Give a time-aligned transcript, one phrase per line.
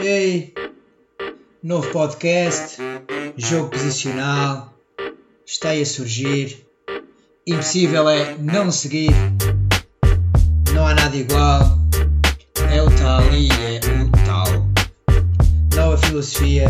[0.00, 0.54] Ei,
[1.60, 2.76] novo podcast,
[3.36, 4.72] jogo posicional,
[5.44, 6.64] está aí a surgir.
[7.44, 9.10] Impossível é não seguir,
[10.72, 11.78] não há nada igual.
[12.70, 14.68] É o tal e é o tal.
[15.74, 16.68] Nova filosofia,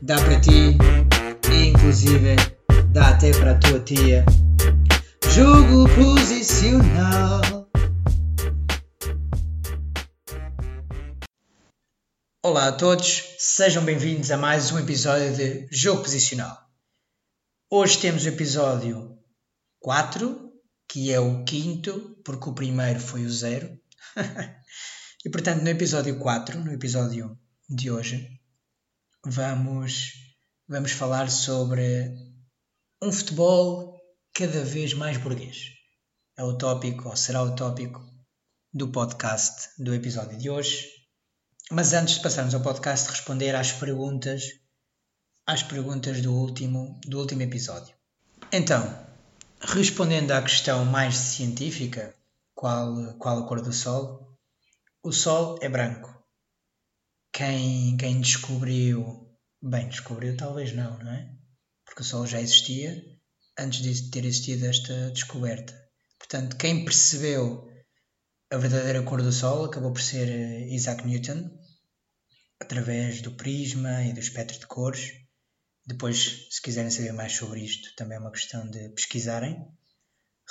[0.00, 0.78] dá para ti
[1.50, 2.36] e inclusive
[2.92, 4.24] dá até para a tua tia.
[5.28, 7.53] Jogo posicional.
[12.46, 16.54] Olá a todos, sejam bem-vindos a mais um episódio de Jogo Posicional.
[17.70, 19.18] Hoje temos o episódio
[19.80, 20.52] 4,
[20.86, 23.80] que é o quinto, porque o primeiro foi o zero.
[25.24, 27.34] e portanto, no episódio 4, no episódio
[27.66, 28.28] de hoje,
[29.24, 30.12] vamos,
[30.68, 32.14] vamos falar sobre
[33.02, 33.98] um futebol
[34.34, 35.70] cada vez mais burguês.
[36.36, 38.04] É o tópico, ou será o tópico,
[38.70, 41.03] do podcast do episódio de hoje
[41.74, 44.44] mas antes de passarmos ao podcast, responder às perguntas,
[45.44, 47.96] às perguntas do último, do último episódio.
[48.52, 48.80] Então,
[49.60, 52.14] respondendo à questão mais científica,
[52.54, 54.38] qual, qual a cor do Sol?
[55.02, 56.14] O Sol é branco.
[57.32, 59.28] Quem, quem descobriu,
[59.60, 61.28] bem, descobriu talvez não, não é?
[61.84, 63.02] Porque o Sol já existia
[63.58, 65.74] antes de ter existido esta descoberta.
[66.20, 67.68] Portanto, quem percebeu
[68.54, 71.50] a verdadeira cor do Sol acabou por ser eh, Isaac Newton,
[72.60, 75.10] através do prisma e do espectro de cores.
[75.84, 79.60] Depois, se quiserem saber mais sobre isto, também é uma questão de pesquisarem.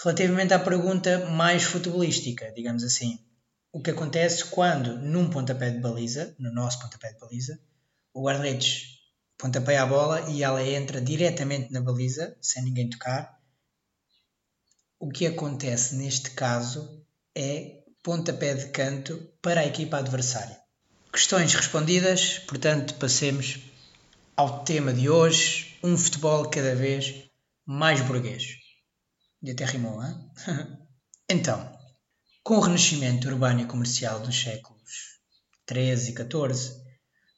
[0.03, 3.25] Relativamente à pergunta mais futebolística, digamos assim,
[3.71, 7.57] o que acontece quando, num pontapé de baliza, no nosso pontapé de baliza,
[8.13, 8.99] o guarda-redes
[9.37, 13.39] pontapeia a bola e ela entra diretamente na baliza, sem ninguém tocar.
[14.99, 17.01] O que acontece neste caso
[17.33, 20.59] é pontapé de canto para a equipa adversária.
[21.09, 23.59] Questões respondidas, portanto, passemos
[24.35, 27.29] ao tema de hoje: um futebol cada vez
[27.65, 28.57] mais burguês.
[29.41, 30.15] E até rimou, hein?
[31.29, 31.79] então,
[32.43, 35.19] com o renascimento urbano e comercial dos séculos
[35.71, 36.83] XIII e XIV,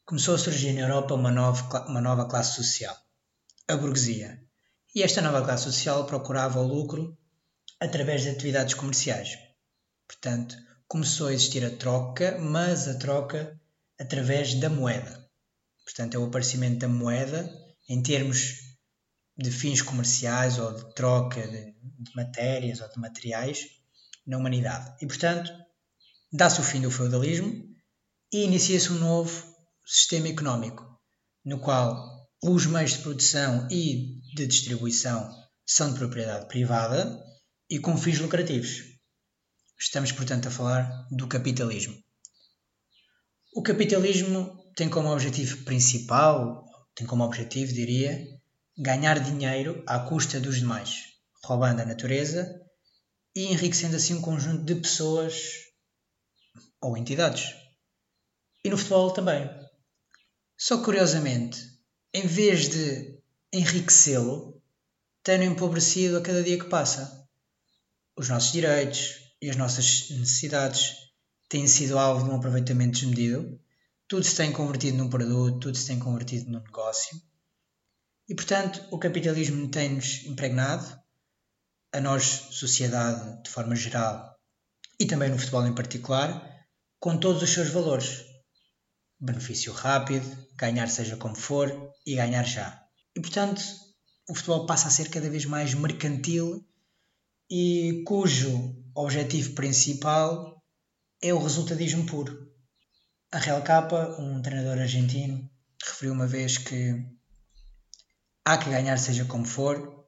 [0.03, 2.97] começou a surgir na Europa uma nova, uma nova classe social,
[3.67, 4.41] a burguesia.
[4.95, 7.15] E esta nova classe social procurava o lucro
[7.79, 9.44] através de atividades comerciais
[10.07, 10.55] Portanto,
[10.87, 13.59] começou a existir a troca, mas a troca
[13.99, 15.25] através da moeda.
[15.83, 17.49] Portanto, é o aparecimento da moeda
[17.87, 18.65] em termos
[19.37, 23.67] de fins comerciais ou de troca de, de matérias ou de materiais
[24.25, 24.95] na humanidade.
[25.01, 25.51] E, portanto,
[26.31, 27.63] dá-se o fim do feudalismo
[28.31, 29.55] e inicia-se um novo
[29.85, 30.83] sistema económico,
[31.43, 35.29] no qual os meios de produção e de distribuição
[35.65, 37.23] são de propriedade privada
[37.69, 38.94] e com fins lucrativos.
[39.77, 41.95] Estamos, portanto, a falar do capitalismo.
[43.53, 48.25] O capitalismo tem como objetivo principal, tem como objetivo, diria,
[48.77, 51.03] ganhar dinheiro à custa dos demais,
[51.43, 52.61] roubando a natureza
[53.35, 55.65] e enriquecendo assim um conjunto de pessoas
[56.81, 57.53] ou entidades.
[58.63, 59.49] E no futebol também.
[60.57, 61.59] Só curiosamente,
[62.13, 63.19] em vez de
[63.51, 64.61] enriquecê-lo,
[65.21, 67.27] tem-no empobrecido a cada dia que passa.
[68.15, 70.95] Os nossos direitos, e as nossas necessidades
[71.47, 73.61] têm sido alvo de um aproveitamento desmedido,
[74.07, 77.21] tudo se tem convertido num produto, tudo se tem convertido num negócio.
[78.27, 80.99] E, portanto, o capitalismo tem-nos impregnado,
[81.93, 84.35] a nós, sociedade de forma geral,
[84.99, 86.65] e também no futebol em particular,
[86.99, 88.25] com todos os seus valores.
[89.19, 92.83] Benefício rápido, ganhar seja como for e ganhar já.
[93.15, 93.61] E, portanto,
[94.27, 96.67] o futebol passa a ser cada vez mais mercantil
[97.49, 100.63] e cujo objetivo principal
[101.21, 102.51] é o resultadismo puro.
[103.31, 105.49] A Real Capa, um treinador argentino,
[105.83, 107.05] referiu uma vez que
[108.43, 110.05] há que ganhar seja como for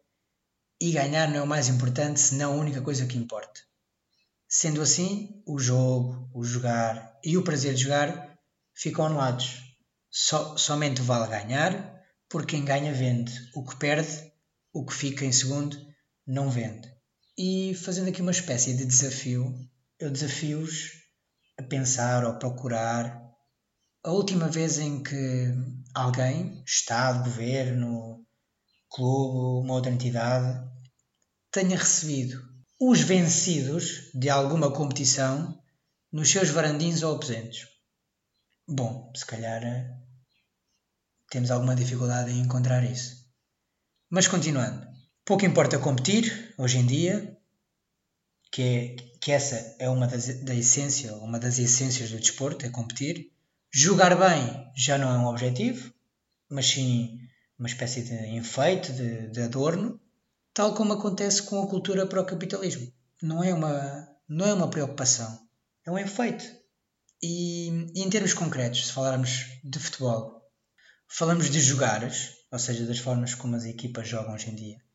[0.79, 3.61] e ganhar não é o mais importante, senão a única coisa que importa.
[4.47, 8.39] Sendo assim, o jogo, o jogar e o prazer de jogar
[8.73, 9.75] ficam anulados.
[10.09, 13.33] So, somente vale ganhar, porque quem ganha vende.
[13.53, 14.31] O que perde,
[14.71, 15.77] o que fica em segundo,
[16.25, 16.96] não vende.
[17.39, 19.53] E fazendo aqui uma espécie de desafio,
[19.99, 20.93] eu desafio-os
[21.59, 23.21] a pensar ou procurar
[24.03, 25.53] a última vez em que
[25.93, 28.25] alguém, Estado, Governo,
[28.89, 30.67] clube, uma outra entidade,
[31.51, 32.41] tenha recebido
[32.81, 35.61] os vencidos de alguma competição
[36.11, 37.67] nos seus varandins ou aposentos.
[38.67, 39.95] Bom, se calhar eh,
[41.29, 43.15] temos alguma dificuldade em encontrar isso.
[44.09, 44.96] Mas continuando.
[45.27, 47.37] Pouco importa competir, hoje em dia,
[48.49, 52.69] que, é, que essa é uma das, da essência, uma das essências do desporto, é
[52.69, 53.33] competir.
[53.69, 55.93] Jogar bem já não é um objetivo,
[56.49, 57.19] mas sim
[57.59, 59.99] uma espécie de enfeite, de, de adorno,
[60.53, 62.89] tal como acontece com a cultura para o capitalismo.
[63.21, 65.45] Não é uma, não é uma preocupação,
[65.85, 66.49] é um enfeite.
[67.21, 70.49] E, e em termos concretos, se falarmos de futebol,
[71.05, 74.86] falamos de jogares, ou seja, das formas como as equipas jogam hoje em dia,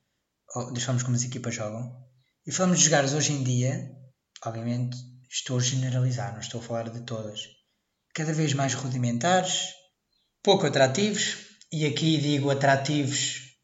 [0.53, 1.91] formas como as equipas jogam,
[2.47, 3.91] e falamos de jogares hoje em dia,
[4.45, 4.97] obviamente
[5.31, 7.41] estou a generalizar, não estou a falar de todas,
[8.15, 9.69] cada vez mais rudimentares,
[10.43, 11.37] pouco atrativos,
[11.73, 13.57] e aqui digo atrativos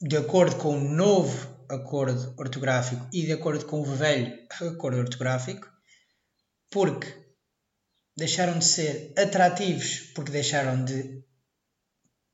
[0.00, 5.68] de acordo com o novo acordo ortográfico e de acordo com o velho acordo ortográfico,
[6.70, 7.06] porque
[8.16, 11.22] deixaram de ser atrativos porque deixaram de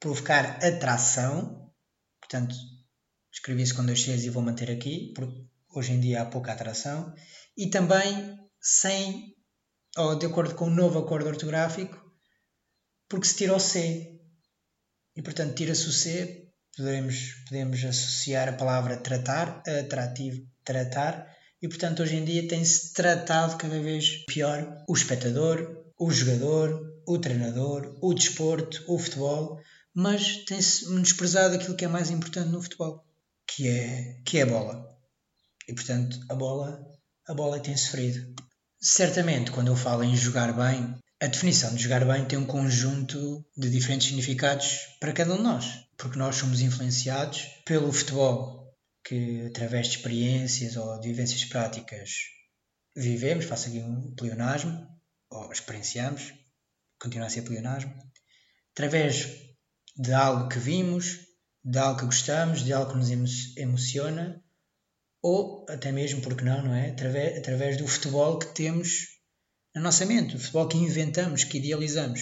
[0.00, 1.72] provocar atração,
[2.20, 2.54] portanto,
[3.38, 6.52] escrevi isso com dois Cs e vou manter aqui, porque hoje em dia há pouca
[6.52, 7.14] atração,
[7.56, 9.34] e também sem,
[9.96, 11.96] ou de acordo com o novo acordo ortográfico,
[13.08, 14.20] porque se tira o C,
[15.16, 21.26] e portanto tira-se o C, podemos, podemos associar a palavra tratar a atrativo, tratar,
[21.62, 27.18] e portanto hoje em dia tem-se tratado cada vez pior o espectador, o jogador, o
[27.18, 29.60] treinador, o desporto, o futebol,
[29.94, 33.04] mas tem-se menosprezado aquilo que é mais importante no futebol,
[33.58, 34.96] que é, que é a bola.
[35.66, 36.80] E portanto a bola,
[37.26, 38.32] a bola tem sofrido.
[38.80, 43.44] Certamente, quando eu falo em jogar bem, a definição de jogar bem tem um conjunto
[43.56, 45.64] de diferentes significados para cada um de nós,
[45.96, 48.72] porque nós somos influenciados pelo futebol,
[49.04, 52.10] que através de experiências ou de vivências práticas
[52.94, 54.86] vivemos, faço aqui um pleonasmo,
[55.30, 56.32] ou experienciamos,
[57.00, 57.92] continua a ser pleonasmo,
[58.70, 59.26] através
[59.96, 61.26] de algo que vimos,
[61.68, 64.42] de algo que gostamos, de algo que nos emociona,
[65.20, 66.90] ou até mesmo, porque não, não é?
[66.90, 69.18] Através, através do futebol que temos
[69.74, 72.20] na nossa mente, o futebol que inventamos, que idealizamos.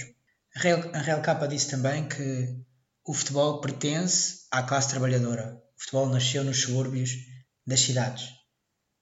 [0.56, 2.56] A Real, a Real Capa disse também que
[3.04, 5.56] o futebol pertence à classe trabalhadora.
[5.76, 7.12] O futebol nasceu nos subúrbios
[7.64, 8.30] das cidades.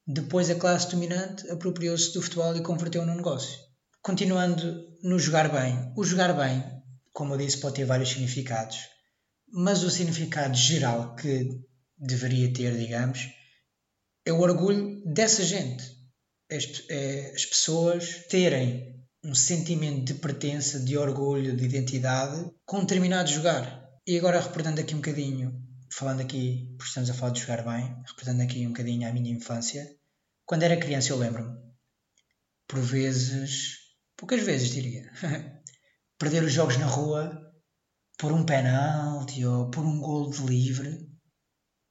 [0.06, 3.58] Depois a classe dominante apropriou-se do futebol e converteu no negócio.
[4.02, 5.90] Continuando no jogar bem.
[5.96, 6.62] O jogar bem,
[7.14, 8.93] como eu disse, pode ter vários significados,
[9.48, 11.60] mas o significado geral que
[11.96, 13.28] deveria ter, digamos,
[14.26, 15.94] é o orgulho dessa gente
[16.50, 22.80] as, é, as pessoas terem um sentimento de pertença, de orgulho, de identidade com um
[22.80, 23.82] determinado jogar.
[24.06, 27.96] E agora reportando aqui um bocadinho, falando aqui, porque estamos a falar de jogar bem,
[28.06, 29.96] reportando aqui um bocadinho à minha infância,
[30.44, 31.56] quando era criança eu lembro-me,
[32.68, 33.78] por vezes,
[34.16, 35.10] poucas vezes diria,
[36.18, 37.40] perder os jogos na rua
[38.18, 41.08] por um penalti ou por um gol de livre.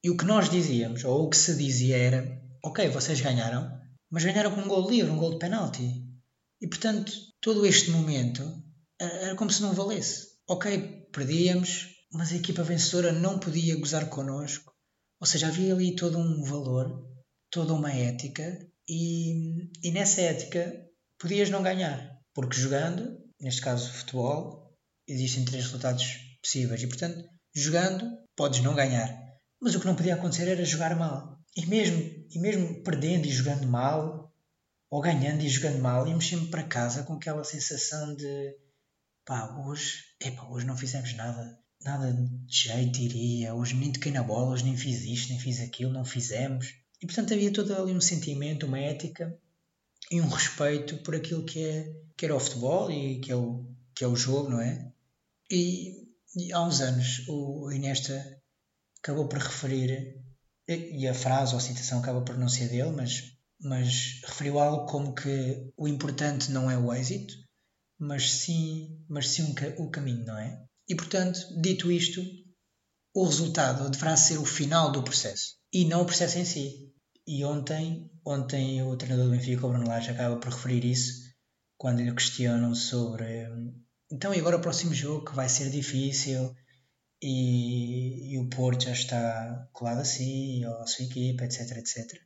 [0.04, 3.72] E o que nós dizíamos, ou o que se dizia era, ok, vocês ganharam,
[4.10, 6.04] mas ganharam com um gol livre, um gol de penalti.
[6.62, 7.12] E portanto,
[7.42, 8.64] todo este momento
[9.00, 10.34] era como se não valesse.
[10.48, 14.74] Ok, perdíamos, mas a equipa vencedora não podia gozar connosco.
[15.20, 17.06] Ou seja, havia ali todo um valor,
[17.50, 20.86] toda uma ética, e, e nessa ética
[21.18, 24.63] podias não ganhar, porque jogando, neste caso futebol,
[25.08, 27.24] existem três resultados possíveis, e portanto,
[27.54, 28.06] jogando,
[28.36, 29.18] podes não ganhar.
[29.62, 31.40] Mas o que não podia acontecer era jogar mal.
[31.56, 32.02] E mesmo,
[32.32, 34.34] e mesmo perdendo e jogando mal,
[34.90, 38.56] ou ganhando e jogando mal, íamos sempre para casa com aquela sensação de
[39.26, 44.22] pá, hoje, epá, hoje não fizemos nada, nada de jeito iria, hoje nem toquei na
[44.22, 46.76] bola, hoje nem fiz isto, nem fiz aquilo, não fizemos.
[47.02, 49.36] E portanto havia todo ali um sentimento, uma ética
[50.12, 53.66] e um respeito por aquilo que, é, que era o futebol e que é o,
[53.96, 54.93] que é o jogo, não é?
[55.56, 58.42] E, e há uns anos o Inesta
[58.98, 60.20] acabou por referir
[60.68, 64.88] e a frase ou a citação acaba por não ser dele, mas, mas referiu algo
[64.88, 67.36] como que o importante não é o êxito,
[68.00, 70.60] mas sim, mas sim o caminho, não é?
[70.90, 72.20] E portanto, dito isto,
[73.14, 76.92] o resultado deverá ser o final do processo e não o processo em si.
[77.28, 81.32] E ontem, ontem o treinador do Benfica, o Bruno Lage, acaba por referir isso
[81.78, 83.48] quando lhe questionam sobre
[84.14, 86.56] então e agora o próximo jogo que vai ser difícil
[87.20, 92.22] e, e, o Porto já está colado a si, ou à sua equipa, etc, etc.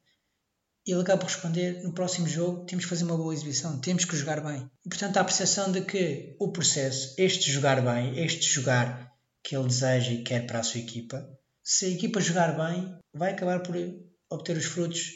[0.86, 4.04] E ele acaba por responder, no próximo jogo temos que fazer uma boa exibição, temos
[4.04, 4.70] que jogar bem.
[4.86, 9.56] E portanto há a percepção de que o processo, este jogar bem, este jogar que
[9.56, 11.26] ele deseja e quer para a sua equipa,
[11.64, 13.76] se a equipa jogar bem, vai acabar por
[14.30, 15.12] obter os frutos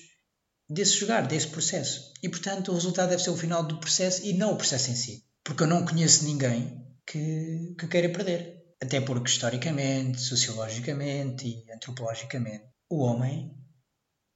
[0.70, 2.14] desse jogar, desse processo.
[2.24, 4.96] E portanto o resultado deve ser o final do processo e não o processo em
[4.96, 5.31] si.
[5.52, 8.74] Porque eu não conheço ninguém que, que queira perder.
[8.82, 13.54] Até porque, historicamente, sociologicamente e antropologicamente, o homem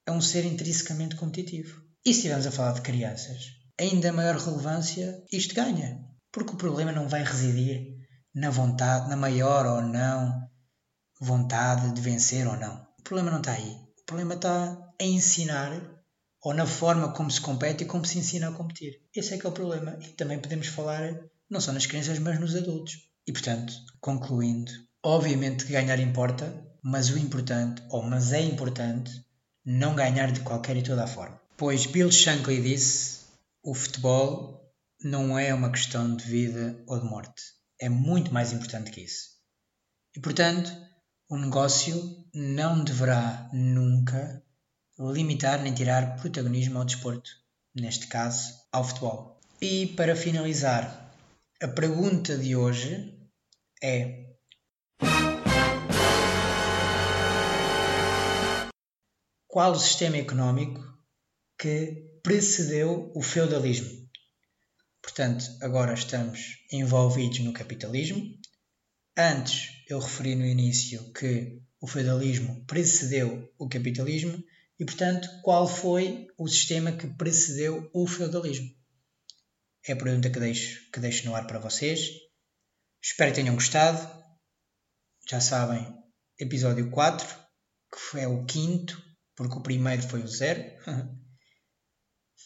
[0.05, 1.81] é um ser intrinsecamente competitivo.
[2.05, 3.45] E se estivermos a falar de crianças,
[3.79, 6.03] ainda maior relevância isto ganha.
[6.33, 7.95] Porque o problema não vai residir
[8.33, 10.49] na vontade, na maior ou não
[11.21, 12.85] vontade de vencer ou não.
[12.99, 13.71] O problema não está aí.
[14.01, 15.71] O problema está em ensinar
[16.45, 19.01] ou na forma como se compete e como se ensina a competir.
[19.15, 19.97] Esse é que é o problema.
[19.99, 23.09] E também podemos falar não só nas crianças, mas nos adultos.
[23.25, 24.71] E portanto, concluindo,
[25.03, 29.25] obviamente que ganhar importa, mas o importante, ou mas é importante,
[29.65, 31.41] não ganhar de qualquer e toda a forma.
[31.57, 33.21] Pois Bill Shankly disse:
[33.63, 34.71] o futebol
[35.01, 37.41] não é uma questão de vida ou de morte.
[37.81, 39.29] É muito mais importante que isso.
[40.15, 40.71] E portanto,
[41.27, 44.44] o negócio não deverá nunca
[44.97, 47.29] limitar nem tirar protagonismo ao desporto,
[47.73, 49.39] neste caso ao futebol.
[49.61, 51.13] E para finalizar,
[51.61, 53.13] a pergunta de hoje
[53.81, 54.25] é:
[59.47, 60.83] Qual o sistema económico
[61.57, 64.05] que precedeu o feudalismo?
[65.01, 68.37] Portanto, agora estamos envolvidos no capitalismo.
[69.17, 74.43] Antes eu referi no início que o feudalismo precedeu o capitalismo
[74.79, 78.69] e, portanto, qual foi o sistema que precedeu o feudalismo?
[79.87, 82.09] É a pergunta que deixo, que deixo no ar para vocês.
[83.01, 83.99] Espero que tenham gostado.
[85.29, 85.95] Já sabem,
[86.39, 87.27] episódio 4,
[87.91, 89.01] que é o quinto,
[89.35, 90.63] porque o primeiro foi o zero.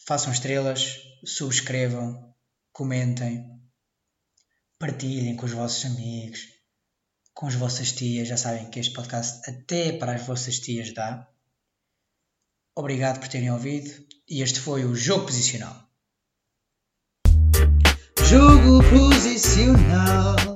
[0.06, 2.34] Façam estrelas, subscrevam,
[2.72, 3.44] comentem,
[4.78, 6.40] partilhem com os vossos amigos,
[7.34, 8.28] com as vossas tias.
[8.28, 11.26] Já sabem que este podcast até para as vossas tias dá.
[12.76, 13.90] Obrigado por terem ouvido
[14.28, 15.88] e este foi o Jogo Posicional.
[18.28, 20.49] Jogo Posicional.